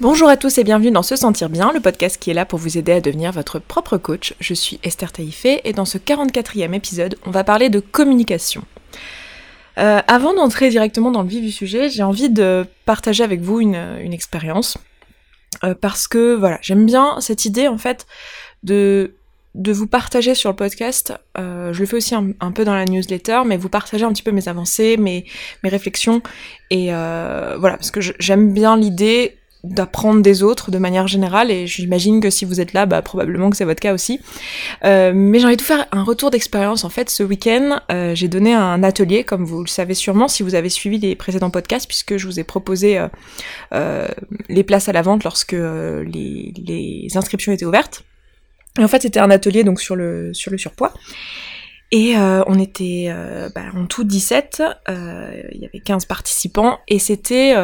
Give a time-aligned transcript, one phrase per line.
[0.00, 2.60] Bonjour à tous et bienvenue dans Se Sentir Bien, le podcast qui est là pour
[2.60, 4.32] vous aider à devenir votre propre coach.
[4.38, 8.62] Je suis Esther Taïfé et dans ce 44e épisode, on va parler de communication.
[9.78, 13.58] Euh, avant d'entrer directement dans le vif du sujet, j'ai envie de partager avec vous
[13.58, 13.74] une,
[14.12, 14.78] expérience.
[15.64, 18.06] Euh, parce que voilà, j'aime bien cette idée en fait
[18.62, 19.12] de
[19.56, 21.12] vous partager sur le podcast.
[21.38, 24.22] Euh, je le fais aussi un, peu dans la newsletter, mais vous partager un petit
[24.22, 25.24] peu mes avancées, mes,
[25.64, 26.22] mes réflexions.
[26.70, 29.34] Et voilà, parce que j'aime bien l'idée
[29.68, 33.50] d'apprendre des autres de manière générale et j'imagine que si vous êtes là, bah, probablement
[33.50, 34.20] que c'est votre cas aussi.
[34.84, 37.10] Euh, mais j'ai envie de faire un retour d'expérience en fait.
[37.10, 40.68] Ce week-end, euh, j'ai donné un atelier, comme vous le savez sûrement si vous avez
[40.68, 43.00] suivi les précédents podcasts, puisque je vous ai proposé
[43.72, 44.08] euh,
[44.48, 48.04] les places à la vente lorsque les, les, inscriptions étaient ouvertes.
[48.78, 50.92] Et en fait, c'était un atelier donc sur le sur le surpoids.
[51.90, 56.78] Et euh, on était euh, bah, en tout 17, euh, il y avait 15 participants,
[56.86, 57.54] et c'était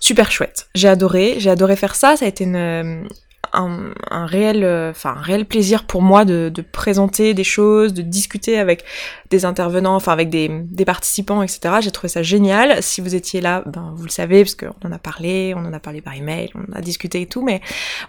[0.00, 0.68] super chouette.
[0.74, 3.06] J'ai adoré, j'ai adoré faire ça, ça a été une,
[3.52, 8.58] un, réel, enfin un réel plaisir pour moi de, de, présenter des choses, de discuter
[8.58, 8.84] avec
[9.30, 11.76] des intervenants, enfin avec des, des participants, etc.
[11.82, 12.82] J'ai trouvé ça génial.
[12.82, 15.72] Si vous étiez là, ben, vous le savez, parce qu'on en a parlé, on en
[15.72, 17.60] a parlé par email, on a discuté et tout, mais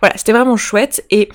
[0.01, 1.05] voilà, c'était vraiment chouette.
[1.11, 1.29] Et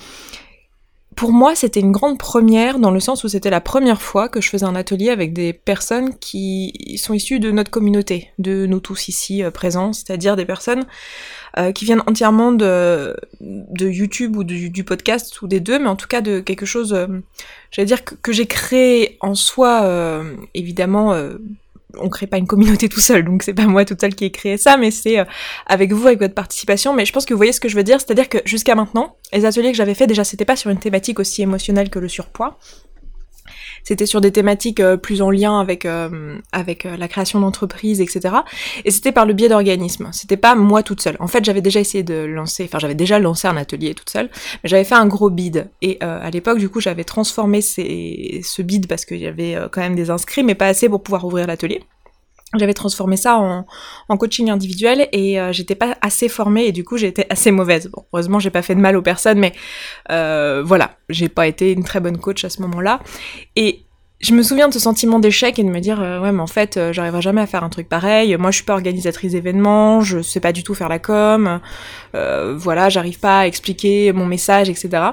[1.19, 4.39] pour moi, c'était une grande première dans le sens où c'était la première fois que
[4.39, 8.79] je faisais un atelier avec des personnes qui sont issues de notre communauté, de nous
[8.79, 10.85] tous ici euh, présents, c'est-à-dire des personnes
[11.57, 15.97] euh, qui viennent entièrement de, de YouTube ou du podcast ou des deux, mais en
[15.97, 17.07] tout cas de quelque chose, euh,
[17.69, 20.23] j'allais dire, que, que j'ai créé en soi,
[20.53, 21.13] évidemment
[21.97, 24.31] on crée pas une communauté tout seul, donc c'est pas moi tout seul qui ai
[24.31, 25.25] créé ça, mais c'est euh,
[25.65, 26.93] avec vous, avec votre participation.
[26.93, 29.15] Mais je pense que vous voyez ce que je veux dire, c'est-à-dire que jusqu'à maintenant,
[29.33, 32.07] les ateliers que j'avais fait, déjà c'était pas sur une thématique aussi émotionnelle que le
[32.07, 32.57] surpoids.
[33.83, 38.01] C'était sur des thématiques euh, plus en lien avec euh, avec euh, la création d'entreprises,
[38.01, 38.35] etc.
[38.85, 40.09] Et c'était par le biais d'organismes.
[40.11, 41.17] C'était pas moi toute seule.
[41.19, 44.29] En fait, j'avais déjà essayé de lancer, enfin j'avais déjà lancé un atelier toute seule,
[44.63, 45.69] mais j'avais fait un gros bid.
[45.81, 49.81] Et à l'époque, du coup, j'avais transformé ces, ce bid parce qu'il y avait quand
[49.81, 51.83] même des inscrits, mais pas assez pour pouvoir ouvrir l'atelier
[52.57, 56.97] j'avais transformé ça en, coaching individuel et euh, j'étais pas assez formée et du coup
[56.97, 57.91] j'étais assez mauvaise.
[58.11, 59.53] Heureusement j'ai pas fait de mal aux personnes, mais
[60.11, 63.01] euh, voilà, j'ai pas été une très bonne coach à ce moment-là.
[63.55, 63.85] Et
[64.19, 66.47] je me souviens de ce sentiment d'échec et de me dire euh, ouais mais en
[66.47, 68.35] fait j'arriverai jamais à faire un truc pareil.
[68.37, 71.61] Moi je suis pas organisatrice d'événements, je sais pas du tout faire la com,
[72.13, 75.11] voilà j'arrive pas à expliquer mon message etc.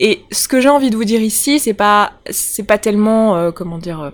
[0.00, 3.78] Et ce que j'ai envie de vous dire ici c'est pas c'est pas tellement comment
[3.78, 4.12] dire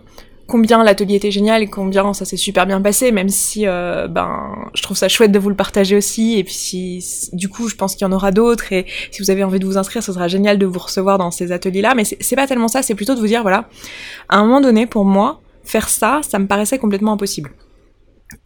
[0.49, 4.69] combien l'atelier était génial et combien ça s'est super bien passé, même si euh, ben
[4.75, 6.39] je trouve ça chouette de vous le partager aussi.
[6.39, 9.31] Et puis si, du coup je pense qu'il y en aura d'autres et si vous
[9.31, 11.95] avez envie de vous inscrire, ce sera génial de vous recevoir dans ces ateliers-là.
[11.95, 13.69] Mais c'est pas tellement ça, c'est plutôt de vous dire voilà,
[14.29, 17.51] à un moment donné pour moi faire ça, ça me paraissait complètement impossible.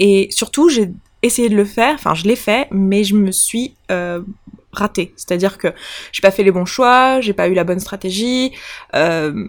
[0.01, 0.91] Et surtout j'ai
[1.23, 4.23] essayé de le faire, enfin je l'ai fait, mais je me suis euh,
[4.73, 5.13] raté.
[5.17, 5.69] C'est-à-dire que
[6.13, 8.53] j'ai pas fait les bons choix, j'ai pas eu la bonne stratégie,
[8.95, 9.49] euh,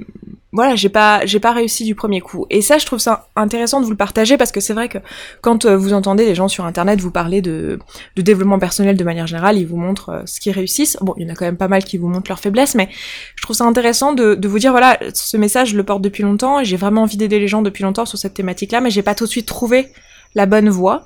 [0.51, 2.45] voilà, j'ai pas j'ai pas réussi du premier coup.
[2.49, 4.99] Et ça, je trouve ça intéressant de vous le partager parce que c'est vrai que
[5.41, 7.79] quand euh, vous entendez des gens sur internet vous parler de,
[8.15, 10.97] de développement personnel de manière générale, ils vous montrent euh, ce qu'ils réussissent.
[11.01, 12.89] Bon, il y en a quand même pas mal qui vous montrent leurs faiblesses, mais
[13.35, 16.23] je trouve ça intéressant de, de vous dire voilà, ce message je le porte depuis
[16.23, 19.03] longtemps et j'ai vraiment envie d'aider les gens depuis longtemps sur cette thématique-là, mais j'ai
[19.03, 19.87] pas tout de suite trouvé
[20.35, 21.05] la bonne voie.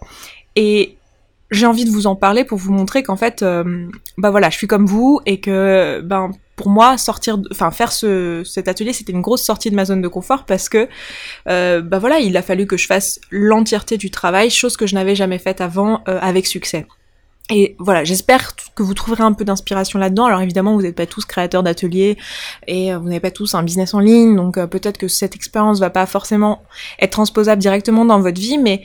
[0.55, 0.96] Et
[1.49, 3.87] j'ai envie de vous en parler pour vous montrer qu'en fait, euh,
[4.17, 8.41] bah voilà, je suis comme vous et que ben pour moi sortir, enfin faire ce,
[8.43, 10.89] cet atelier, c'était une grosse sortie de ma zone de confort parce que
[11.47, 14.95] euh, bah voilà, il a fallu que je fasse l'entièreté du travail, chose que je
[14.95, 16.85] n'avais jamais faite avant euh, avec succès.
[17.49, 20.25] Et voilà, j'espère que vous trouverez un peu d'inspiration là-dedans.
[20.25, 22.17] Alors évidemment, vous n'êtes pas tous créateurs d'ateliers
[22.67, 25.89] et vous n'avez pas tous un business en ligne, donc peut-être que cette expérience va
[25.89, 26.63] pas forcément
[26.99, 28.83] être transposable directement dans votre vie, mais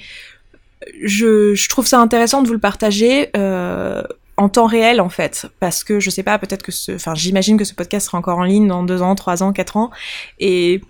[1.02, 4.02] je, trouve ça intéressant de vous le partager euh,
[4.36, 7.56] en temps réel en fait, parce que je sais pas, peut-être que ce, enfin j'imagine
[7.56, 9.90] que ce podcast sera encore en ligne dans deux ans, trois ans, quatre ans,
[10.38, 10.80] et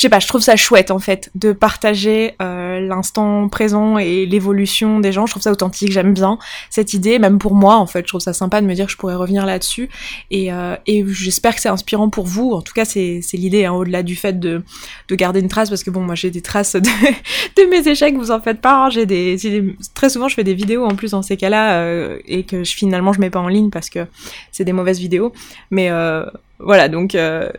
[0.00, 4.24] je sais pas, je trouve ça chouette en fait de partager euh, l'instant présent et
[4.24, 5.26] l'évolution des gens.
[5.26, 6.38] Je trouve ça authentique, j'aime bien
[6.70, 8.00] cette idée, même pour moi en fait.
[8.00, 9.90] Je trouve ça sympa de me dire que je pourrais revenir là-dessus
[10.30, 12.52] et, euh, et j'espère que c'est inspirant pour vous.
[12.52, 14.62] En tout cas, c'est l'idée hein, au-delà du fait de,
[15.08, 16.80] de garder une trace parce que bon, moi j'ai des traces de,
[17.58, 18.86] de mes échecs, vous en faites pas.
[18.86, 18.88] Hein.
[18.88, 22.18] j'ai des, des, très souvent je fais des vidéos en plus dans ces cas-là euh,
[22.24, 24.06] et que je, finalement je mets pas en ligne parce que
[24.50, 25.34] c'est des mauvaises vidéos.
[25.70, 26.24] Mais euh,
[26.58, 27.50] voilà donc euh,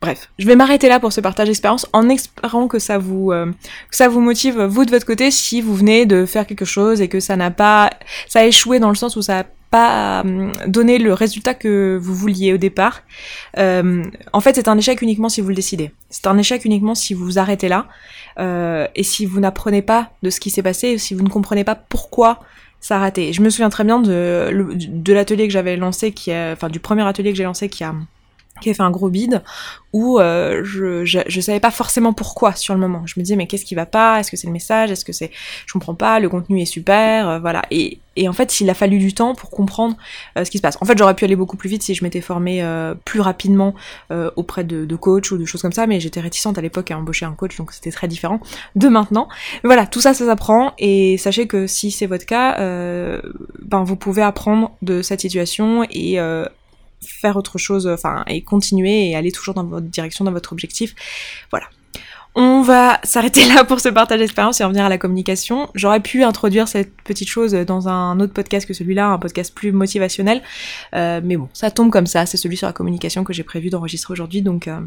[0.00, 3.52] Bref, je vais m'arrêter là pour ce partage d'expérience en espérant que ça vous euh,
[3.90, 7.02] que ça vous motive vous de votre côté si vous venez de faire quelque chose
[7.02, 7.90] et que ça n'a pas
[8.26, 11.98] ça a échoué dans le sens où ça a pas euh, donné le résultat que
[12.00, 13.02] vous vouliez au départ.
[13.58, 14.02] Euh,
[14.32, 15.92] en fait, c'est un échec uniquement si vous le décidez.
[16.08, 17.86] C'est un échec uniquement si vous vous arrêtez là
[18.94, 21.74] et si vous n'apprenez pas de ce qui s'est passé, si vous ne comprenez pas
[21.74, 22.40] pourquoi
[22.80, 23.34] ça a raté.
[23.34, 26.80] Je me souviens très bien de, de l'atelier que j'avais lancé, qui a, enfin du
[26.80, 27.94] premier atelier que j'ai lancé qui a
[28.60, 29.42] qui a fait un gros bide
[29.92, 33.02] où euh, je, je, je savais pas forcément pourquoi sur le moment.
[33.06, 34.20] Je me disais mais qu'est-ce qui va pas?
[34.20, 34.90] Est-ce que c'est le message?
[34.90, 35.30] Est-ce que c'est
[35.66, 37.62] je comprends pas Le contenu est super, euh, voilà.
[37.70, 39.96] Et, et en fait, il a fallu du temps pour comprendre
[40.36, 40.76] euh, ce qui se passe.
[40.80, 42.64] En fait, j'aurais pu aller beaucoup plus vite si je m'étais formée
[43.04, 43.74] plus rapidement
[44.36, 46.98] auprès de, de coachs ou de choses comme ça, mais j'étais réticente à l'époque à
[46.98, 48.40] embaucher un coach, donc c'était très différent
[48.76, 49.28] de maintenant.
[49.64, 54.22] Voilà, tout ça, ça s'apprend et sachez que si c'est votre cas, ben vous pouvez
[54.22, 56.18] apprendre de cette situation et
[57.04, 60.94] faire autre chose, enfin, et continuer et aller toujours dans votre direction, dans votre objectif.
[61.50, 61.66] Voilà.
[62.34, 65.68] On va s'arrêter là pour ce partage d'expérience et en venir à la communication.
[65.74, 69.72] J'aurais pu introduire cette petite chose dans un autre podcast que celui-là, un podcast plus
[69.72, 70.42] motivationnel,
[70.94, 72.26] euh, mais bon, ça tombe comme ça.
[72.26, 74.68] C'est celui sur la communication que j'ai prévu d'enregistrer aujourd'hui, donc.
[74.68, 74.80] Euh,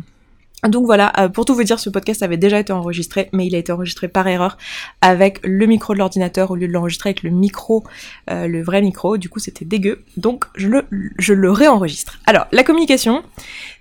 [0.69, 3.55] donc voilà, euh, pour tout vous dire, ce podcast avait déjà été enregistré, mais il
[3.55, 4.57] a été enregistré par erreur
[5.01, 7.83] avec le micro de l'ordinateur au lieu de l'enregistrer avec le micro,
[8.29, 9.17] euh, le vrai micro.
[9.17, 10.03] Du coup, c'était dégueu.
[10.17, 10.85] Donc je le,
[11.17, 12.19] je le réenregistre.
[12.25, 13.23] Alors, la communication,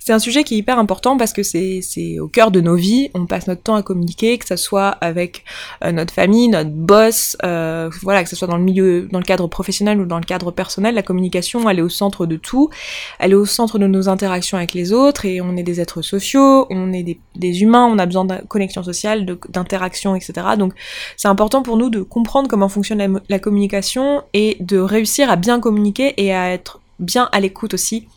[0.05, 3.11] c'est un sujet qui est hyper important parce que c'est au cœur de nos vies.
[3.15, 5.45] On passe notre temps à communiquer, que ce soit avec
[5.85, 9.47] euh, notre famille, notre boss, voilà, que ce soit dans le milieu, dans le cadre
[9.47, 10.95] professionnel ou dans le cadre personnel.
[10.95, 12.71] La communication, elle est au centre de tout.
[13.19, 16.03] Elle est au centre de nos interactions avec les autres et on est des êtres
[16.03, 20.33] sociaux on est des, humains, on a besoin de connexion sociale, d'interaction, etc.
[20.59, 20.73] Donc
[21.17, 25.61] c'est important pour nous de comprendre comment fonctionne la, communication et de réussir à bien
[25.61, 28.09] communiquer et à être bien à l'écoute aussi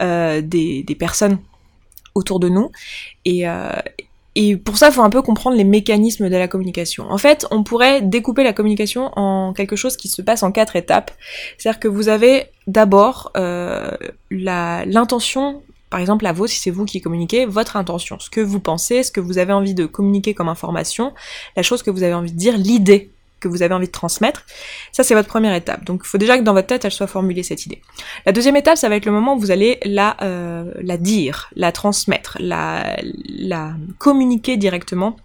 [0.00, 1.38] euh, des, personnes
[2.14, 2.70] autour de nous.
[3.24, 3.70] Et, euh,
[4.64, 7.10] pour ça, il faut un peu comprendre les mécanismes de la communication.
[7.10, 10.76] En fait, on pourrait découper la communication en quelque chose qui se passe en quatre
[10.76, 11.10] étapes.
[11.56, 13.90] C'est-à-dire que vous avez d'abord euh,
[14.30, 18.60] l'intention par exemple à vous, si c'est vous qui communiquez, votre intention, ce que vous
[18.60, 21.14] pensez, ce que vous avez envie de communiquer comme information,
[21.56, 24.44] la chose que vous avez envie de dire, l'idée que vous avez envie de transmettre.
[24.92, 25.84] Ça, c'est votre première étape.
[25.84, 27.80] Donc, il faut déjà que dans votre tête, elle soit formulée, cette idée.
[28.26, 31.50] La deuxième étape, ça va être le moment où vous allez la, euh, la dire,
[31.56, 32.96] la transmettre, la,
[33.28, 35.16] la communiquer directement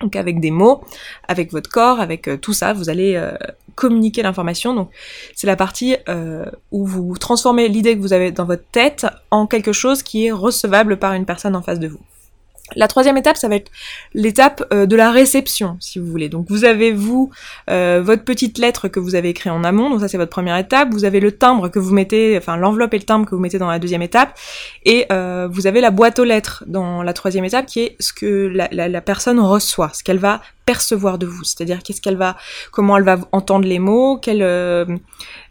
[0.00, 0.82] donc avec des mots,
[1.28, 3.32] avec votre corps, avec euh, tout ça, vous allez euh,
[3.74, 4.74] communiquer l'information.
[4.74, 4.90] Donc
[5.34, 9.46] c'est la partie euh, où vous transformez l'idée que vous avez dans votre tête en
[9.46, 12.00] quelque chose qui est recevable par une personne en face de vous.
[12.76, 13.70] La troisième étape, ça va être
[14.14, 16.30] l'étape euh, de la réception, si vous voulez.
[16.30, 17.30] Donc vous avez vous
[17.70, 20.56] euh, votre petite lettre que vous avez écrite en amont, donc ça c'est votre première
[20.56, 20.88] étape.
[20.90, 23.58] Vous avez le timbre que vous mettez, enfin l'enveloppe et le timbre que vous mettez
[23.58, 24.38] dans la deuxième étape,
[24.86, 28.14] et euh, vous avez la boîte aux lettres dans la troisième étape, qui est ce
[28.14, 32.36] que la, la personne reçoit, ce qu'elle va percevoir de vous, c'est-à-dire qu'est-ce qu'elle va,
[32.70, 34.84] comment elle va entendre les mots, quelle, euh,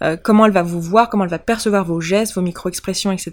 [0.01, 3.31] euh, comment elle va vous voir, comment elle va percevoir vos gestes, vos micro-expressions, etc.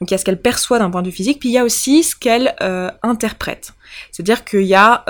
[0.00, 1.58] Donc il y a ce qu'elle perçoit d'un point de vue physique, puis il y
[1.58, 3.72] a aussi ce qu'elle euh, interprète.
[4.12, 5.04] C'est-à-dire qu'il y a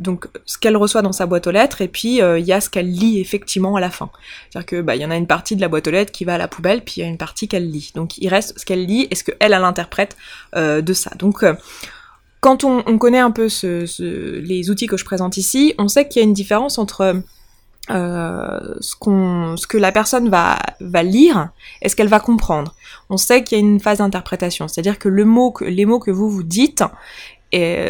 [0.00, 2.68] donc ce qu'elle reçoit dans sa boîte aux lettres et puis il y a ce
[2.68, 4.10] qu'elle lit effectivement à la fin.
[4.50, 6.24] C'est-à-dire que bah il y en a une partie de la boîte aux lettres qui
[6.24, 7.92] va à la poubelle, puis il y a une partie qu'elle lit.
[7.94, 10.16] Donc il reste ce qu'elle lit et ce qu'elle elle, elle interprète
[10.56, 11.12] de ça.
[11.16, 11.44] Donc
[12.40, 13.48] quand on, connaît un peu
[13.98, 17.22] les outils que je présente ici, on sait qu'il y a une différence entre
[17.90, 20.58] euh, ce, que la personne va,
[21.02, 21.50] lire
[21.82, 22.74] et ce qu'elle va comprendre.
[23.10, 25.50] On sait qu'il y a une phase d'interprétation, c'est-à-dire que, les mots
[25.98, 26.84] que vous vous dites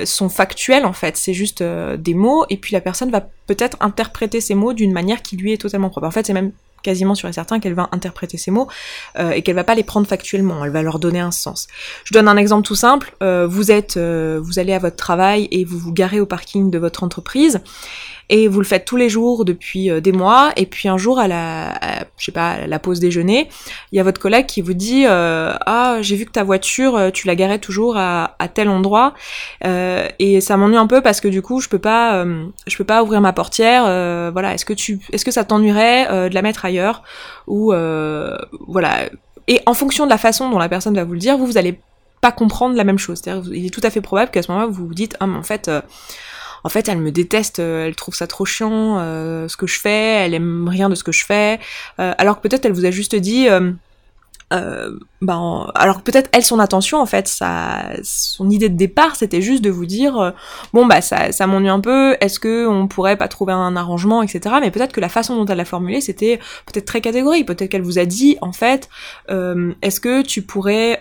[0.05, 3.77] sont factuels en fait, c'est juste euh, des mots et puis la personne va peut-être
[3.81, 6.07] interpréter ces mots d'une manière qui lui est totalement propre.
[6.07, 6.53] En fait, c'est même
[6.83, 8.69] quasiment sûr et certain qu'elle va interpréter ces mots
[9.19, 11.69] euh, et qu'elle va pas les prendre factuellement, elle va leur donner un sens.
[12.05, 15.49] Je donne un exemple tout simple, euh, vous êtes, euh, vous allez à votre travail
[15.51, 17.61] et vous vous garez au parking de votre entreprise
[18.31, 21.19] et vous le faites tous les jours depuis euh, des mois, et puis un jour
[21.19, 21.79] à la,
[22.17, 23.49] je sais pas, la pause déjeuner,
[23.93, 26.97] il y a votre collègue qui vous dit euh, ah j'ai vu que ta voiture
[26.97, 29.15] euh, tu la garais toujours à, à tel endroit.
[30.19, 32.25] Et ça m'ennuie un peu parce que du coup je peux pas
[32.67, 33.83] je peux pas ouvrir ma portière,
[34.33, 37.03] voilà est-ce que tu est-ce que ça t'ennuierait de la mettre ailleurs
[37.47, 37.73] ou
[38.67, 39.09] voilà
[39.47, 41.59] et en fonction de la façon dont la personne va vous le dire, vous vous
[41.59, 41.81] allez
[42.21, 43.21] pas comprendre la même chose.
[43.23, 45.39] C'est-à-dire, il est tout à fait probable qu'à ce moment-là, vous vous dites, ah, mais
[45.39, 45.71] en fait,
[46.69, 49.81] en fait, elle me déteste, euh, elle trouve ça trop chiant, euh, ce que je
[49.81, 51.59] fais, elle aime rien de ce que je fais,
[51.99, 53.49] euh, alors que peut-être elle vous a juste dit,
[54.51, 57.27] ben, alors peut-être elle son attention en fait,
[58.03, 60.35] son idée de départ c'était juste de vous dire,
[60.75, 64.23] bon bah ça, ça m'ennuie un peu, est-ce que on pourrait pas trouver un arrangement,
[64.23, 64.57] etc.
[64.61, 67.81] Mais peut-être que la façon dont elle l'a formulé c'était peut-être très catégorique, peut-être qu'elle
[67.81, 68.91] vous a dit en fait,
[69.31, 70.99] est-ce que tu pourrais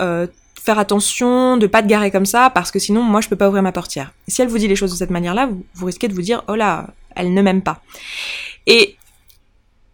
[0.62, 3.48] faire attention de pas te garer comme ça parce que sinon moi je peux pas
[3.48, 4.14] ouvrir ma portière.
[4.28, 6.56] si elle vous dit les choses de cette manière-là, vous, risquez de vous dire oh
[6.56, 7.82] là, elle ne m'aime pas.
[8.66, 8.96] Et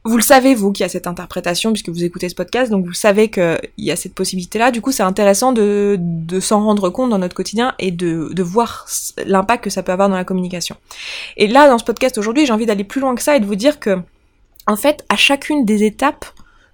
[0.06, 2.94] vous le savez, vous, qui a cette interprétation, puisque vous écoutez ce podcast, donc vous
[2.94, 4.72] savez qu'il y a cette possibilité-là.
[4.72, 8.44] Du coup, c'est intéressant de, de s'en rendre compte dans notre quotidien et de, de
[8.44, 8.86] voir
[9.26, 10.76] l'impact que ça peut avoir dans la communication.
[11.38, 13.46] Et là, dans ce podcast aujourd'hui, j'ai envie d'aller plus loin que ça et de
[13.46, 13.98] vous dire que
[14.68, 16.26] en fait, à chacune des étapes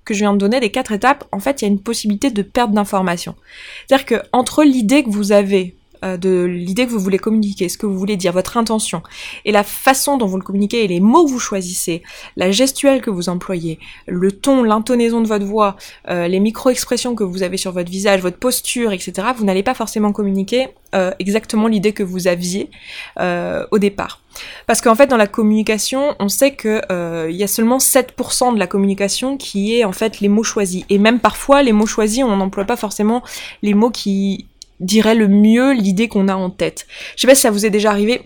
[0.10, 2.32] que je viens de donner, les quatre étapes, en fait, il y a une possibilité
[2.32, 3.36] de perte d'information.
[3.88, 7.86] C'est-à-dire que entre l'idée que vous avez de l'idée que vous voulez communiquer, ce que
[7.86, 9.04] vous voulez dire, votre intention,
[9.46, 12.04] et la façon dont vous le communiquez et les mots que vous choisissez,
[12.36, 15.76] la gestuelle que vous employez, le ton, l'intonaison de votre voix,
[16.10, 19.74] euh, les micro-expressions que vous avez sur votre visage, votre posture, etc., vous n'allez pas
[19.74, 22.70] forcément communiquer euh, exactement l'idée que vous aviez
[23.72, 24.22] au départ.
[24.66, 26.82] Parce qu'en fait, dans la communication, on sait que
[27.30, 30.86] il y a seulement 7% de la communication qui est en fait les mots choisis.
[30.90, 33.24] Et même parfois, les mots choisis, on n'emploie pas forcément
[33.62, 34.48] les mots qui
[34.80, 36.88] dirait le mieux l'idée qu'on a en tête.
[37.16, 38.22] Je sais pas si ça vous est déjà arrivé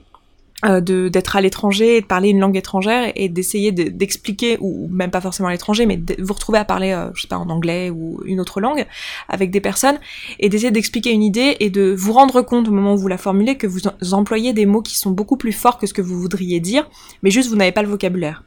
[0.66, 5.20] euh, d'être à l'étranger, de parler une langue étrangère et d'essayer d'expliquer, ou même pas
[5.20, 7.90] forcément à l'étranger, mais de vous retrouver à parler, euh, je sais pas, en anglais
[7.90, 8.86] ou une autre langue
[9.28, 10.00] avec des personnes,
[10.40, 13.18] et d'essayer d'expliquer une idée et de vous rendre compte au moment où vous la
[13.18, 13.82] formulez que vous
[14.14, 16.90] employez des mots qui sont beaucoup plus forts que ce que vous voudriez dire,
[17.24, 18.44] mais juste vous n'avez pas le vocabulaire.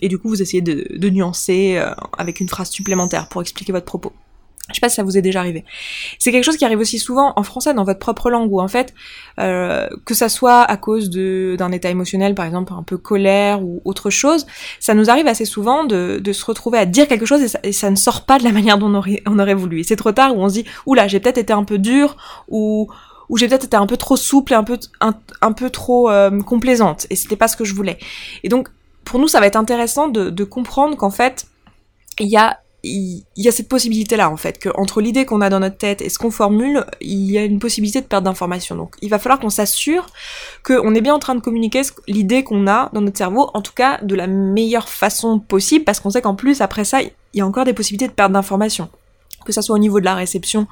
[0.00, 3.70] Et du coup, vous essayez de, de nuancer euh, avec une phrase supplémentaire pour expliquer
[3.70, 4.12] votre propos.
[4.70, 5.64] Je sais pas si ça vous est déjà arrivé.
[6.18, 8.68] C'est quelque chose qui arrive aussi souvent en français dans votre propre langue où en
[8.68, 8.94] fait,
[9.38, 13.82] euh, que ça soit à cause d'un état émotionnel par exemple un peu colère ou
[13.84, 14.46] autre chose,
[14.78, 17.90] ça nous arrive assez souvent de, de se retrouver à dire quelque chose et ça,
[17.90, 18.88] ne sort pas de la manière dont
[19.26, 19.80] on aurait, voulu.
[19.80, 22.16] Et c'est trop tard où on se dit oula j'ai peut-être été un peu dur
[22.48, 22.88] ou
[23.28, 26.42] ou j'ai peut-être été un peu trop souple et un peu un, peu trop euh,
[26.42, 27.98] complaisante et c'était pas ce que je voulais.
[28.42, 28.68] Et donc
[29.04, 31.46] pour nous ça va être intéressant de comprendre qu'en fait
[32.18, 35.50] il y a il y a cette possibilité-là, en fait, que entre l'idée qu'on a
[35.50, 38.76] dans notre tête et ce qu'on formule, il y a une possibilité de perte d'information.
[38.76, 40.06] Donc, il va falloir qu'on s'assure
[40.64, 43.72] qu'on est bien en train de communiquer l'idée qu'on a dans notre cerveau, en tout
[43.74, 47.40] cas de la meilleure façon possible, parce qu'on sait qu'en plus, après ça, il y
[47.40, 48.88] a encore des possibilités de perte d'information
[49.44, 50.66] que ça soit au niveau de la réception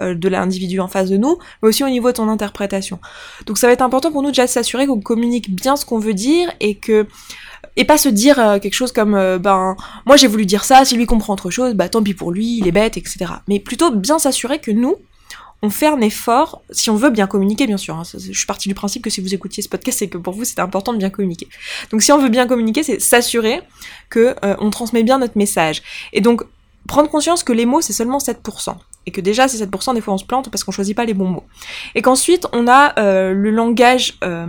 [0.00, 3.00] euh, de l'individu en face de nous, mais aussi au niveau de ton interprétation.
[3.46, 5.98] Donc ça va être important pour nous déjà de s'assurer qu'on communique bien ce qu'on
[5.98, 7.06] veut dire et que
[7.76, 9.76] et pas se dire euh, quelque chose comme euh, ben
[10.06, 12.58] moi j'ai voulu dire ça, si lui comprend autre chose, bah tant pis pour lui,
[12.58, 13.26] il est bête, etc.
[13.48, 14.96] Mais plutôt bien s'assurer que nous,
[15.62, 17.96] on fait un effort, si on veut bien communiquer, bien sûr.
[17.96, 20.34] Hein, je suis partie du principe que si vous écoutiez ce podcast, c'est que pour
[20.34, 21.46] vous, c'était important de bien communiquer.
[21.92, 23.60] Donc, si on veut bien communiquer, c'est s'assurer
[24.10, 25.82] que on transmet bien notre message.
[26.12, 26.42] Et donc,
[26.88, 28.74] prendre conscience que les mots, c'est seulement 7%
[29.06, 31.14] et que déjà ces 7% des fois on se plante parce qu'on choisit pas les
[31.14, 31.44] bons mots.
[31.94, 34.46] Et qu'ensuite on a euh, le langage euh,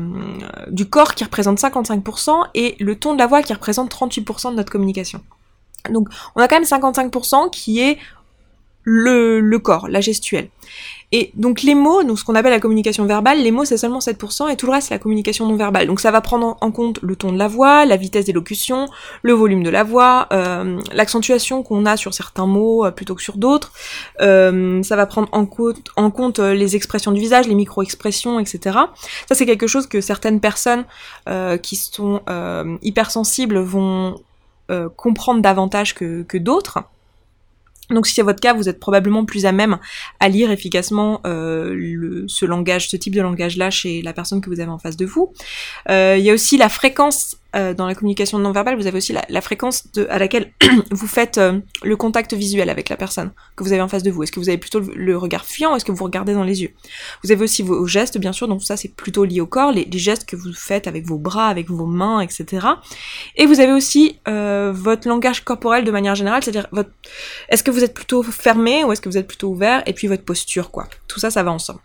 [0.69, 4.55] du corps qui représente 55% et le ton de la voix qui représente 38% de
[4.55, 5.21] notre communication.
[5.89, 7.97] Donc on a quand même 55% qui est
[8.83, 10.49] le, le corps, la gestuelle.
[11.15, 13.99] Et donc les mots, donc ce qu'on appelle la communication verbale, les mots c'est seulement
[13.99, 15.85] 7% et tout le reste c'est la communication non verbale.
[15.85, 18.87] Donc ça va prendre en compte le ton de la voix, la vitesse d'élocution,
[19.21, 23.21] le volume de la voix, euh, l'accentuation qu'on a sur certains mots euh, plutôt que
[23.21, 23.71] sur d'autres.
[24.21, 28.79] Euh, ça va prendre en compte, les expressions du visage, les micro-expressions, etc.
[29.29, 30.85] Ça c'est quelque chose que certaines personnes
[31.61, 32.21] qui sont
[32.81, 34.15] hypersensibles vont
[34.95, 36.79] comprendre davantage que d'autres.
[37.93, 39.77] Donc si c'est votre cas, vous êtes probablement plus à même
[40.19, 44.79] à lire efficacement euh, ce type de langage-là chez la personne que vous avez en
[44.79, 45.33] face de vous.
[45.89, 48.97] Euh, il y a aussi la fréquence euh, dans la communication non verbale, vous avez
[48.97, 50.51] aussi la, fréquence à laquelle
[50.91, 54.11] vous faites euh, le contact visuel avec la personne que vous avez en face de
[54.11, 54.23] vous.
[54.23, 56.63] Est-ce que vous avez plutôt le, regard fuyant ou est-ce que vous regardez dans les
[56.63, 56.71] yeux?
[57.23, 59.87] Vous avez aussi vos gestes, bien sûr, donc ça c'est plutôt lié au corps, les,
[59.93, 62.67] gestes que vous faites avec vos bras, avec vos mains, etc.
[63.35, 66.67] Et vous avez aussi euh, votre langage corporel de manière générale, c'est-à-dire
[67.49, 69.83] est-ce que vous êtes plutôt fermé ou est-ce que vous êtes plutôt ouvert?
[69.85, 70.87] Et puis votre posture, quoi.
[71.07, 71.79] Tout ça, ça va ensemble.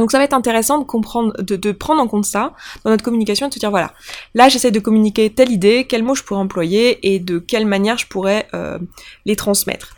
[0.00, 2.54] Donc ça va être intéressant de comprendre, de, prendre en compte ça
[2.84, 3.92] dans notre communication et de se dire voilà,
[4.34, 7.98] là j'essaie de communiquer telle idée, quels mots je pourrais employer et de quelle manière
[7.98, 8.78] je pourrais euh,
[9.26, 9.94] les transmettre.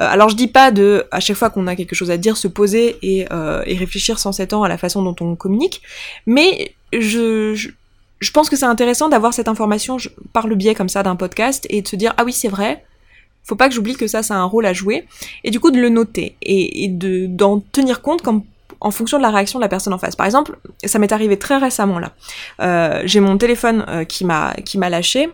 [0.00, 2.38] Euh, alors je dis pas de à chaque fois qu'on a quelque chose à dire
[2.38, 5.82] se poser et, euh, et réfléchir sans ans à la façon dont on communique,
[6.26, 7.54] mais je,
[8.20, 9.98] je, pense que c'est intéressant d'avoir cette information
[10.32, 12.86] par le biais comme ça d'un podcast et de se dire ah oui c'est vrai,
[13.44, 15.04] faut pas que j'oublie que ça, ça a un rôle à jouer,
[15.44, 18.44] et du coup de le noter, et, et de d'en tenir compte comme
[18.82, 20.16] en fonction de la réaction de la personne en face.
[20.16, 22.12] Par exemple, ça m'est arrivé très récemment là.
[22.60, 25.30] Euh, j'ai mon téléphone euh, qui m'a qui m'a lâché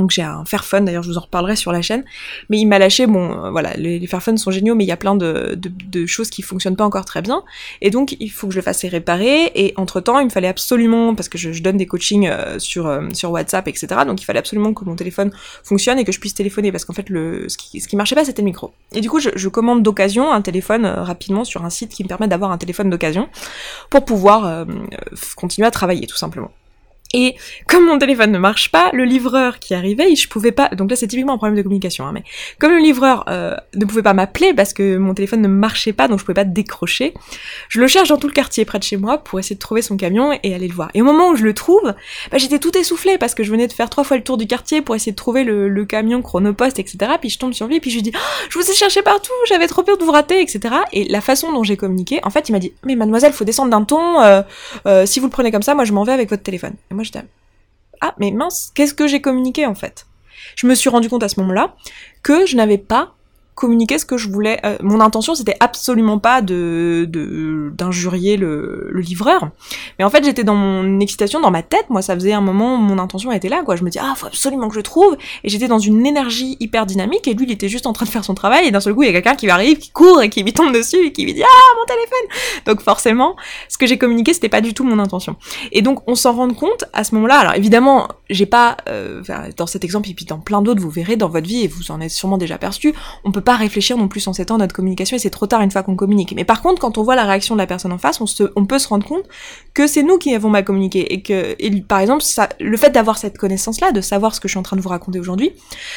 [0.00, 2.04] donc j'ai un Fairphone, d'ailleurs je vous en reparlerai sur la chaîne.
[2.48, 4.92] Mais il m'a lâché, bon euh, voilà, les, les Fairphones sont géniaux, mais il y
[4.92, 7.42] a plein de, de, choses qui fonctionnent pas encore très bien.
[7.82, 9.52] Et donc il faut que je le fasse réparer.
[9.54, 12.86] Et entre temps, il me fallait absolument, parce que je, donne des coachings euh, sur,
[12.86, 13.88] euh, sur WhatsApp, etc.
[14.06, 15.30] Donc il fallait absolument que mon téléphone
[15.62, 18.14] fonctionne et que je puisse téléphoner, parce qu'en fait le, ce, qui, ce qui marchait
[18.14, 18.72] pas c'était le micro.
[18.94, 22.08] Et du coup je, je commande d'occasion un téléphone rapidement sur un site qui me
[22.08, 23.28] permet d'avoir un téléphone d'occasion
[23.90, 24.66] pour pouvoir
[25.36, 26.50] continuer à travailler tout simplement.
[27.12, 27.34] Et
[27.66, 30.68] comme mon téléphone ne marche pas, le livreur qui arrivait, je pouvais pas.
[30.68, 32.06] Donc là, c'est typiquement un problème de communication.
[32.06, 32.22] Hein, mais
[32.58, 36.08] comme le livreur euh, ne pouvait pas m'appeler parce que mon téléphone ne marchait pas,
[36.08, 37.14] donc je pouvais pas décrocher,
[37.68, 39.82] je le cherche dans tout le quartier près de chez moi pour essayer de trouver
[39.82, 40.90] son camion et aller le voir.
[40.94, 41.82] Et au moment où je le trouve,
[42.30, 44.46] bah, j'étais tout essoufflée parce que je venais de faire trois fois le tour du
[44.46, 47.12] quartier pour essayer de trouver le, le camion chronopost, etc.
[47.20, 49.02] Puis je tombe sur lui et puis je lui dis, oh, je vous ai cherché
[49.02, 50.74] partout, j'avais trop peur de vous rater, etc.
[50.92, 53.70] Et la façon dont j'ai communiqué, en fait, il m'a dit, mais mademoiselle, faut descendre
[53.70, 54.20] d'un ton.
[54.20, 54.42] Euh,
[54.86, 56.74] euh, si vous le prenez comme ça, moi je m'en vais avec votre téléphone.
[57.00, 57.22] Moi
[58.00, 60.06] ah mais mince, qu'est-ce que j'ai communiqué en fait?
[60.56, 61.76] Je me suis rendu compte à ce moment-là
[62.22, 63.14] que je n'avais pas
[63.54, 64.58] communiquer ce que je voulais.
[64.64, 67.08] Euh, mon intention, c'était absolument pas de
[67.74, 69.50] d'injurier le, livreur,
[69.98, 71.86] mais en fait, j'étais dans mon excitation, dans ma tête.
[71.88, 73.76] Moi, ça faisait un moment, mon intention était là, quoi.
[73.76, 75.16] Je me dis ah, faut absolument que je trouve.
[75.44, 77.26] Et j'étais dans une énergie hyper dynamique.
[77.28, 78.66] Et lui, il était juste en train de faire son travail.
[78.66, 80.52] Et d'un seul coup, il y a quelqu'un qui arrive, qui court et qui lui
[80.52, 82.64] tombe dessus et qui lui dit ah mon téléphone.
[82.66, 83.36] Donc forcément,
[83.68, 85.36] ce que j'ai communiqué, c'était pas du tout mon intention.
[85.72, 87.38] Et donc, on s'en rend compte à ce moment-là.
[87.38, 89.22] Alors évidemment, j'ai pas euh,
[89.56, 91.90] dans cet exemple et puis dans plein d'autres, vous verrez dans votre vie et vous
[91.90, 92.94] en êtes sûrement déjà perçu.
[93.24, 95.60] On peut pas réfléchir non plus en ces temps notre communication et c'est trop tard
[95.62, 96.32] une fois qu'on communique.
[96.34, 98.44] Mais par contre, quand on voit la réaction de la personne en face, on, se,
[98.56, 99.24] on peut se rendre compte
[99.74, 102.24] que c'est nous qui avons mal communiqué et que, par exemple,
[102.60, 104.88] le fait d'avoir cette connaissance-là, de savoir ce que je suis en train de vous
[104.88, 105.52] raconter aujourd'hui,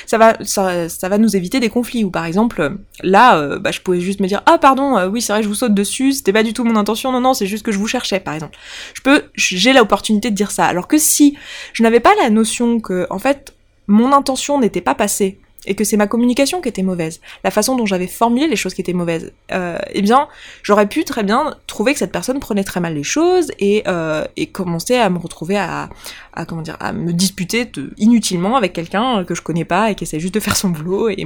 [0.05, 2.03] ça va, ça, ça, va nous éviter des conflits.
[2.03, 5.21] Ou par exemple, là, euh, bah, je pouvais juste me dire ah pardon, euh, oui
[5.21, 7.47] c'est vrai, je vous saute dessus, c'était pas du tout mon intention, non non, c'est
[7.47, 8.57] juste que je vous cherchais, par exemple.
[8.93, 10.65] Je peux, j'ai l'opportunité de dire ça.
[10.65, 11.37] Alors que si
[11.73, 13.53] je n'avais pas la notion que, en fait,
[13.87, 17.75] mon intention n'était pas passée et que c'est ma communication qui était mauvaise, la façon
[17.75, 20.27] dont j'avais formulé les choses qui étaient mauvaises, euh, eh bien,
[20.61, 24.25] j'aurais pu très bien trouver que cette personne prenait très mal les choses et, euh,
[24.35, 25.89] et commencer à me retrouver à,
[26.33, 30.03] à, comment dire, à me disputer inutilement avec quelqu'un que je connais pas et qui
[30.03, 31.25] essaie juste de faire son boulot et,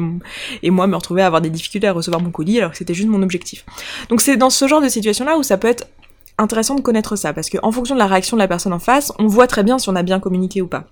[0.63, 2.93] et moi me retrouver à avoir des difficultés à recevoir mon colis alors que c'était
[2.93, 3.65] juste mon objectif.
[4.09, 5.87] Donc c'est dans ce genre de situation-là où ça peut être
[6.37, 9.11] intéressant de connaître ça parce qu'en fonction de la réaction de la personne en face,
[9.19, 10.85] on voit très bien si on a bien communiqué ou pas.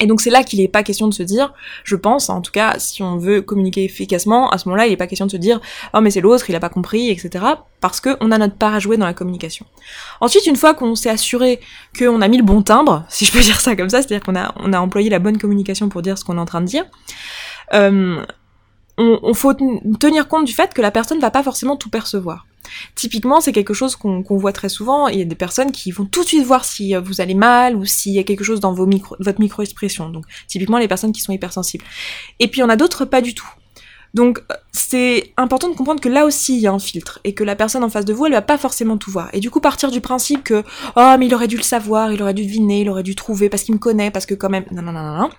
[0.00, 1.52] Et donc c'est là qu'il n'est pas question de se dire,
[1.84, 4.96] je pense, en tout cas, si on veut communiquer efficacement, à ce moment-là, il n'est
[4.96, 5.60] pas question de se dire,
[5.92, 7.44] oh mais c'est l'autre, il a pas compris, etc.
[7.80, 9.66] Parce qu'on a notre part à jouer dans la communication.
[10.20, 11.60] Ensuite, une fois qu'on s'est assuré
[11.98, 14.36] qu'on a mis le bon timbre, si je peux dire ça comme ça, c'est-à-dire qu'on
[14.36, 16.66] a, on a employé la bonne communication pour dire ce qu'on est en train de
[16.66, 16.84] dire,
[17.74, 18.24] euh,
[18.98, 22.46] on, faut tenir compte du fait que la personne va pas forcément tout percevoir.
[22.94, 25.08] Typiquement, c'est quelque chose qu'on voit très souvent.
[25.08, 27.34] Il y a des personnes qui vont tout de suite voir si euh, vous allez
[27.34, 30.08] mal ou s'il y a quelque chose dans votre micro-expression.
[30.08, 31.84] Donc, typiquement, les personnes qui sont hypersensibles.
[32.38, 33.48] Et puis, en a d'autres pas du tout.
[34.14, 34.42] Donc
[34.72, 37.56] c'est important de comprendre que là aussi il y a un filtre et que la
[37.56, 39.28] personne en face de vous elle va pas forcément tout voir.
[39.32, 40.62] Et du coup partir du principe que
[40.96, 43.48] oh mais il aurait dû le savoir, il aurait dû deviner, il aurait dû trouver
[43.48, 45.30] parce qu'il me connaît, parce que quand même non non non non.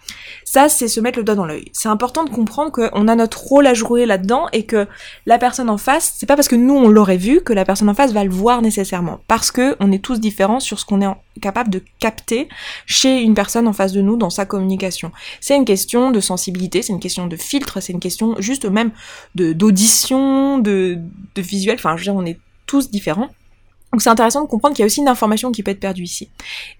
[0.46, 1.66] Ça c'est se mettre le doigt dans l'œil.
[1.74, 4.88] C'est important de comprendre qu'on a notre rôle à jouer là-dedans et que
[5.26, 7.90] la personne en face c'est pas parce que nous on l'aurait vu que la personne
[7.90, 11.02] en face va le voir nécessairement parce que on est tous différents sur ce qu'on
[11.02, 11.08] est
[11.40, 12.50] capable de capter
[12.86, 15.12] chez une personne en face de nous dans sa communication.
[15.42, 18.92] C'est une question de sensibilité, c'est une question de filtre, c'est une question juste même
[19.36, 21.00] de d'audition, de,
[21.36, 23.30] de visuel, enfin je veux dire on est tous différents.
[23.92, 26.04] Donc c'est intéressant de comprendre qu'il y a aussi une information qui peut être perdue
[26.04, 26.30] ici.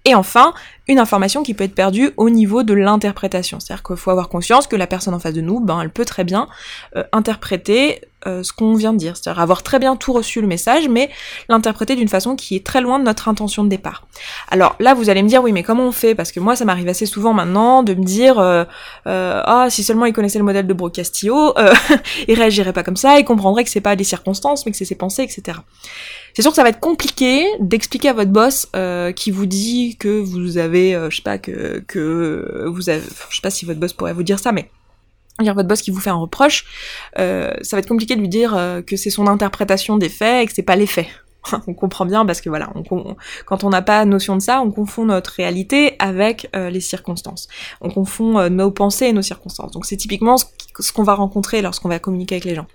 [0.04, 0.54] Et enfin,
[0.86, 3.58] une information qui peut être perdue au niveau de l'interprétation.
[3.58, 6.04] C'est-à-dire qu'il faut avoir conscience que la personne en face de nous, ben, elle peut
[6.04, 6.48] très bien
[6.94, 9.16] euh, interpréter euh, ce qu'on vient de dire.
[9.16, 11.10] C'est-à-dire avoir très bien tout reçu le message, mais
[11.48, 14.06] l'interpréter d'une façon qui est très loin de notre intention de départ.
[14.50, 16.14] Alors là, vous allez me dire, oui, mais comment on fait?
[16.14, 18.64] Parce que moi, ça m'arrive assez souvent maintenant de me dire, euh,
[19.06, 21.54] ah, si seulement il connaissait le modèle de Brocastillo,
[22.28, 24.84] il réagirait pas comme ça, il comprendrait que c'est pas des circonstances, mais que c'est
[24.84, 25.58] ses pensées, etc.
[26.34, 29.96] C'est sûr que ça va être compliqué d'expliquer à votre boss euh, qui vous dit
[29.98, 33.64] que vous avez, euh, je sais pas, que, que vous avez, je sais pas si
[33.64, 34.70] votre boss pourrait vous dire ça, mais
[35.42, 36.64] dire votre boss qui vous fait un reproche,
[37.18, 40.46] euh, ça va être compliqué de lui dire que c'est son interprétation des faits et
[40.46, 41.08] que c'est pas les faits.
[41.66, 44.70] on comprend bien parce que voilà, on, quand on n'a pas notion de ça, on
[44.70, 47.48] confond notre réalité avec euh, les circonstances.
[47.80, 49.72] On confond euh, nos pensées et nos circonstances.
[49.72, 52.66] Donc c'est typiquement ce qu'on va rencontrer lorsqu'on va communiquer avec les gens.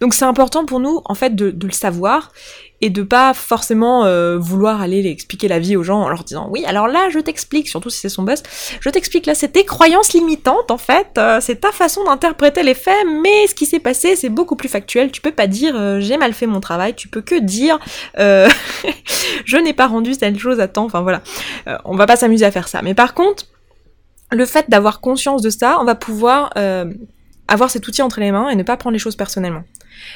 [0.00, 2.32] Donc c'est important pour nous en fait de, de le savoir
[2.80, 6.48] et de pas forcément euh, vouloir aller expliquer la vie aux gens en leur disant
[6.50, 8.42] oui alors là je t'explique surtout si c'est son boss
[8.80, 12.74] je t'explique là c'est tes croyances limitantes en fait euh, c'est ta façon d'interpréter les
[12.74, 15.10] faits mais ce qui s'est passé c'est beaucoup plus factuel.
[15.10, 17.78] Tu peux pas dire euh, j'ai mal fait mon travail tu peux que dire
[18.16, 21.22] je n'ai pas rendu cette chose à temps enfin voilà.
[21.84, 22.82] On va pas s'amuser à faire ça.
[22.82, 23.44] Mais par contre
[24.30, 26.52] le fait d'avoir conscience de ça on va pouvoir
[27.48, 29.64] avoir cet outil entre les mains et ne pas prendre les choses personnellement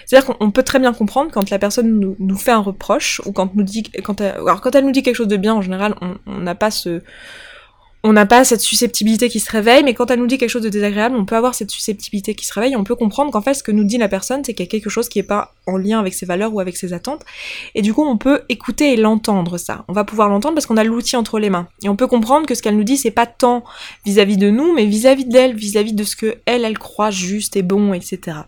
[0.06, 3.50] c'est-à-dire qu'on peut très bien comprendre quand la personne nous, fait un reproche ou quand
[3.54, 5.94] elle nous dit quelque chose de bien en général
[6.26, 7.02] on n'a pas ce
[8.04, 10.62] on n'a pas cette susceptibilité qui se réveille, mais quand elle nous dit quelque chose
[10.62, 13.54] de désagréable, on peut avoir cette susceptibilité qui se réveille, on peut comprendre qu'en fait
[13.54, 15.54] ce que nous dit la personne, c'est qu'il y a quelque chose qui n'est pas
[15.66, 17.22] en lien avec ses valeurs ou avec ses attentes,
[17.74, 19.84] et du coup on peut écouter et l'entendre ça.
[19.86, 22.46] On va pouvoir l'entendre parce qu'on a l'outil entre les mains, et on peut comprendre
[22.46, 23.62] que ce qu'elle nous dit, c'est pas tant
[24.04, 27.62] vis-à-vis de nous, mais vis-à-vis d'elle, vis-à-vis de ce que elle, elle croit juste et
[27.62, 28.38] bon, etc.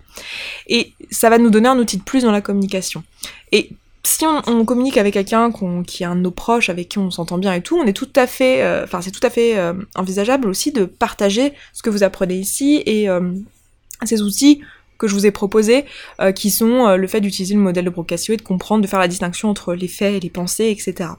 [0.67, 3.05] Et ça va nous donner un outil de plus dans la communication.
[3.53, 3.71] Et
[4.07, 5.51] si on, communique avec quelqu'un
[5.87, 7.95] qui est un de nos proches, avec qui on s'entend bien et tout, on est
[7.95, 11.83] tout à fait, euh, enfin c'est tout à fait euh, envisageable aussi de partager ce
[11.83, 13.33] que vous apprenez ici et euh,
[14.05, 14.61] ces outils
[14.99, 15.85] que je vous ai proposés,
[16.21, 18.87] euh, qui sont euh, le fait d'utiliser le modèle de Brocassio et de comprendre, de
[18.87, 21.11] faire la distinction entre les faits et les pensées, etc.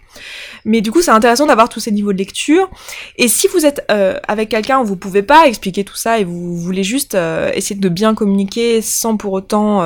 [0.64, 2.70] Mais du coup, c'est intéressant d'avoir tous ces niveaux de lecture.
[3.18, 6.24] Et si vous êtes euh, avec quelqu'un où vous pouvez pas expliquer tout ça et
[6.24, 7.18] vous voulez juste
[7.54, 9.84] essayer de bien communiquer sans pour autant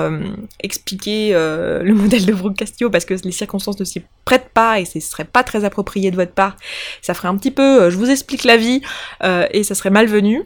[0.62, 5.00] expliquer le modèle de Brocassio parce que les circonstances ne s'y prêtent pas et ce
[5.00, 6.56] serait pas très approprié de votre part,
[7.02, 8.82] ça ferait un petit peu, je vous explique la vie
[9.24, 10.44] et ça serait malvenu.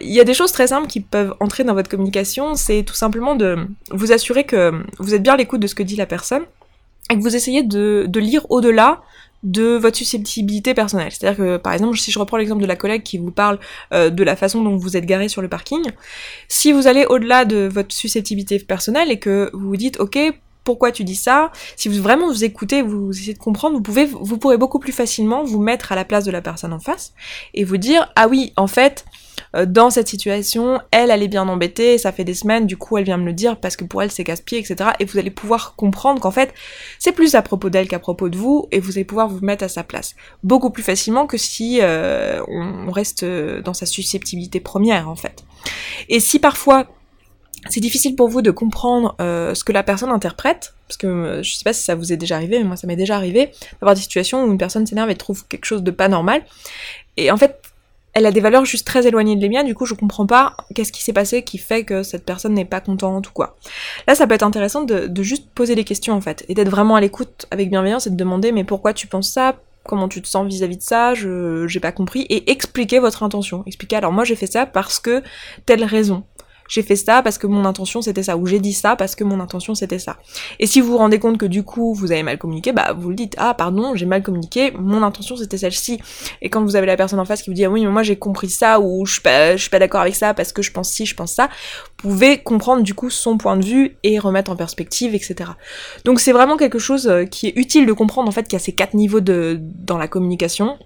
[0.00, 2.94] Il y a des choses très simples qui peuvent entrer dans votre communication c'est tout
[2.94, 6.06] simplement de vous assurer que vous êtes bien à l'écoute de ce que dit la
[6.06, 6.44] personne
[7.10, 9.02] et que vous essayez de, lire au-delà
[9.42, 11.12] de votre susceptibilité personnelle.
[11.12, 13.58] C'est-à-dire que, par exemple, si je reprends l'exemple de la collègue qui vous parle
[13.92, 15.82] euh, de la façon dont vous êtes garé sur le parking,
[16.48, 20.18] si vous allez au-delà de votre susceptibilité personnelle et que vous vous dites, ok,
[20.64, 21.52] pourquoi tu dis ça?
[21.76, 24.92] Si vous vraiment vous écoutez, vous essayez de comprendre, vous pouvez, vous pourrez beaucoup plus
[24.92, 27.12] facilement vous mettre à la place de la personne en face
[27.52, 29.04] et vous dire, ah oui, en fait,
[29.66, 33.04] dans cette situation, elle, elle est bien embêtée, ça fait des semaines, du coup elle
[33.04, 34.90] vient me le dire parce que pour elle c'est casse-pied, etc.
[34.98, 36.52] Et vous allez pouvoir comprendre qu'en fait,
[36.98, 39.64] c'est plus à propos d'elle qu'à propos de vous, et vous allez pouvoir vous mettre
[39.64, 40.14] à sa place.
[40.42, 45.44] Beaucoup plus facilement que si euh, on, reste dans sa susceptibilité première, en fait.
[46.08, 46.86] Et si parfois
[47.70, 51.54] c'est difficile pour vous de comprendre euh, ce que la personne interprète, parce que je
[51.54, 53.94] sais pas si ça vous est déjà arrivé, mais moi ça m'est déjà arrivé d'avoir
[53.94, 56.44] des situations où une personne s'énerve et trouve quelque chose de pas normal.
[57.16, 57.60] Et en fait,
[58.14, 60.56] elle a des valeurs juste très éloignées de les miennes, du coup je comprends pas
[60.74, 63.56] qu'est-ce qui s'est passé qui fait que cette personne n'est pas contente ou quoi.
[64.06, 66.96] Là ça peut être intéressant de, juste poser des questions en fait, et d'être vraiment
[66.96, 69.56] à l'écoute avec bienveillance et de demander mais pourquoi tu penses ça?
[69.86, 71.14] Comment tu te sens vis-à-vis -vis de ça?
[71.14, 73.64] Je j'ai pas compris et expliquer votre intention.
[73.66, 75.22] Expliquer alors moi j'ai fait ça parce que
[75.66, 76.24] telle raison
[76.68, 79.24] j'ai fait ça parce que mon intention c'était ça, ou j'ai dit ça parce que
[79.24, 80.16] mon intention c'était ça.
[80.58, 83.10] Et si vous vous rendez compte que du coup vous avez mal communiqué, bah vous
[83.10, 86.00] le dites, ah pardon, j'ai mal communiqué, mon intention c'était celle-ci.
[86.42, 88.02] Et quand vous avez la personne en face qui vous dit, ah oui mais moi
[88.02, 90.72] j'ai compris ça, ou je suis pas, suis pas d'accord avec ça parce que je
[90.72, 91.48] pense ci, je pense ça,
[92.02, 95.50] vous pouvez comprendre du coup son point de vue et remettre en perspective, etc.
[96.04, 98.56] Donc c'est vraiment quelque chose euh, qui est utile de comprendre en fait qu'il y
[98.56, 100.78] a ces quatre niveaux de, dans la communication,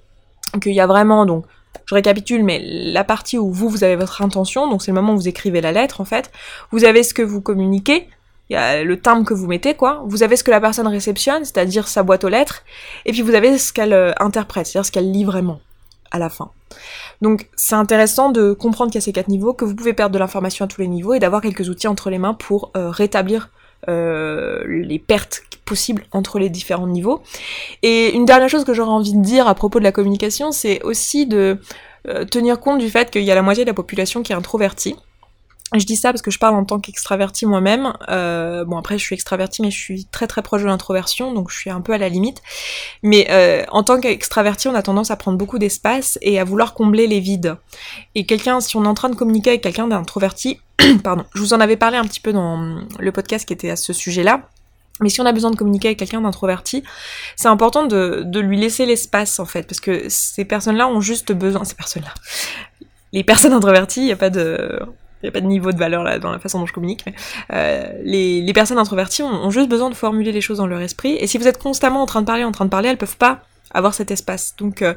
[0.60, 1.44] qu'il y a vraiment donc
[1.86, 5.14] je récapitule, mais la partie où vous, vous avez votre intention, donc c'est le moment
[5.14, 6.30] où vous écrivez la lettre en fait,
[6.70, 8.08] vous avez ce que vous communiquez,
[8.50, 10.02] il y a le timbre que vous mettez, quoi.
[10.06, 12.62] Vous avez ce que la personne réceptionne, c'est-à-dire sa boîte aux lettres,
[13.04, 15.60] et puis vous avez ce qu'elle euh, interprète, c'est-à-dire ce qu'elle lit vraiment
[16.10, 16.50] à la fin.
[17.20, 20.14] Donc c'est intéressant de comprendre qu'il y a ces quatre niveaux, que vous pouvez perdre
[20.14, 22.90] de l'information à tous les niveaux et d'avoir quelques outils entre les mains pour euh,
[22.90, 23.50] rétablir
[23.88, 27.22] euh, les pertes possibles entre les différents niveaux.
[27.82, 30.82] Et une dernière chose que j'aurais envie de dire à propos de la communication, c'est
[30.82, 31.58] aussi de
[32.08, 34.36] euh, tenir compte du fait qu'il y a la moitié de la population qui est
[34.36, 34.96] introvertie.
[35.74, 37.92] Je dis ça parce que je parle en tant qu'extraverti moi-même.
[38.08, 41.50] Euh, bon après je suis extraverti mais je suis très très proche de l'introversion donc
[41.50, 42.40] je suis un peu à la limite.
[43.02, 46.72] Mais euh, en tant qu'extraverti on a tendance à prendre beaucoup d'espace et à vouloir
[46.72, 47.56] combler les vides.
[48.14, 50.58] Et quelqu'un, si on est en train de communiquer avec quelqu'un d'introverti,
[51.04, 53.76] pardon, je vous en avais parlé un petit peu dans le podcast qui était à
[53.76, 54.48] ce sujet-là.
[55.00, 56.82] Mais si on a besoin de communiquer avec quelqu'un d'introverti,
[57.36, 61.32] c'est important de, de lui laisser l'espace en fait, parce que ces personnes-là ont juste
[61.32, 62.14] besoin, ces personnes-là,
[63.12, 64.80] les personnes introverties, il n'y a pas de,
[65.22, 67.14] n'y a pas de niveau de valeur là dans la façon dont je communique, mais
[67.52, 71.16] euh, les, les, personnes introverties ont, juste besoin de formuler les choses dans leur esprit,
[71.18, 73.16] et si vous êtes constamment en train de parler, en train de parler, elles peuvent
[73.16, 74.54] pas avoir cet espace.
[74.58, 74.94] Donc euh,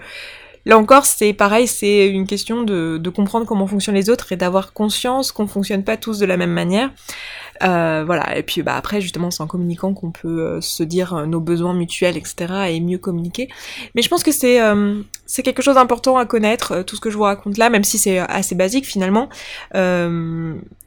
[0.65, 4.35] là encore, c'est pareil, c'est une question de, de, comprendre comment fonctionnent les autres et
[4.35, 6.89] d'avoir conscience qu'on fonctionne pas tous de la même manière.
[7.63, 11.13] Euh, voilà, et puis bah, après justement c'est en communiquant qu'on peut euh, se dire
[11.13, 12.53] euh, nos besoins mutuels, etc.
[12.69, 13.49] et mieux communiquer.
[13.95, 17.23] Mais je pense que c'est quelque chose d'important à connaître, tout ce que je vous
[17.23, 19.29] raconte là, même si c'est assez basique finalement.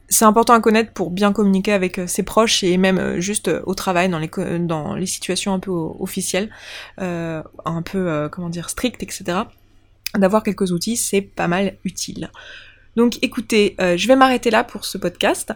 [0.07, 4.09] c'est important à connaître pour bien communiquer avec ses proches et même juste au travail,
[4.09, 6.49] dans les, dans les situations un peu officielles,
[6.97, 9.39] un peu, comment dire, strictes, etc.
[10.15, 12.29] D'avoir quelques outils, c'est pas mal utile.
[12.95, 15.53] Donc écoutez, je vais m'arrêter là pour ce podcast.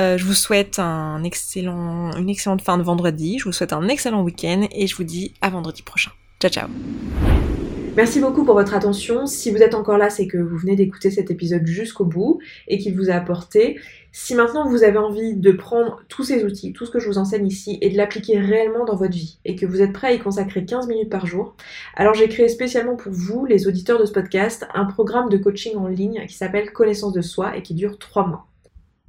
[0.00, 4.66] Euh, je vous souhaite une excellente fin de vendredi, je vous souhaite un excellent week-end
[4.72, 6.10] et je vous dis à vendredi prochain.
[6.40, 7.53] Ciao ciao
[7.96, 9.24] Merci beaucoup pour votre attention.
[9.26, 12.78] Si vous êtes encore là, c'est que vous venez d'écouter cet épisode jusqu'au bout et
[12.78, 13.78] qu'il vous a apporté.
[14.10, 17.18] Si maintenant vous avez envie de prendre tous ces outils, tout ce que je vous
[17.18, 20.12] enseigne ici, et de l'appliquer réellement dans votre vie, et que vous êtes prêt à
[20.12, 21.54] y consacrer 15 minutes par jour,
[21.94, 25.76] alors j'ai créé spécialement pour vous, les auditeurs de ce podcast, un programme de coaching
[25.76, 28.46] en ligne qui s'appelle Connaissance de soi et qui dure 3 mois.